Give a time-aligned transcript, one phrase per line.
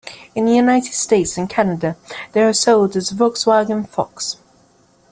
[0.33, 1.95] In the United States and Canada,
[2.31, 4.37] they were sold as the Volkswagen Fox.